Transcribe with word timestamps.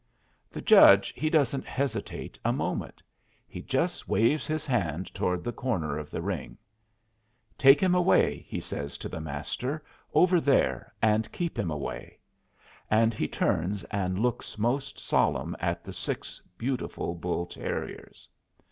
The 0.49 0.63
judge 0.63 1.13
he 1.15 1.29
doesn't 1.29 1.67
hesitate 1.67 2.39
a 2.43 2.51
moment. 2.51 3.03
He 3.47 3.61
just 3.61 4.07
waves 4.09 4.47
his 4.47 4.65
hand 4.65 5.13
toward 5.13 5.43
the 5.43 5.51
corner 5.53 5.95
of 5.99 6.09
the 6.09 6.23
ring. 6.23 6.57
"Take 7.55 7.79
him 7.79 7.93
away," 7.93 8.39
he 8.49 8.59
says 8.59 8.97
to 8.97 9.07
the 9.07 9.21
Master, 9.21 9.83
"over 10.11 10.41
there, 10.41 10.91
and 11.03 11.31
keep 11.31 11.55
him 11.59 11.69
away"; 11.69 12.17
and 12.89 13.13
he 13.13 13.27
turns 13.27 13.83
and 13.91 14.17
looks 14.17 14.57
most 14.57 14.97
solemn 14.97 15.55
at 15.59 15.83
the 15.83 15.93
six 15.93 16.41
beautiful 16.57 17.13
bull 17.13 17.45
terriers. 17.45 18.27